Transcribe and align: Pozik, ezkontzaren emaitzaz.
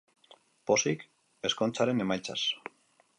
Pozik, 0.69 1.05
ezkontzaren 1.49 2.05
emaitzaz. 2.09 2.39